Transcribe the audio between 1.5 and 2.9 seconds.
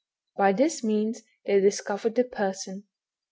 dis covered the person.